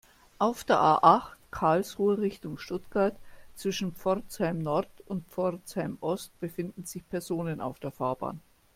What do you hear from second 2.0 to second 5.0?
Richtung Stuttgart, zwischen Pforzheim-Nord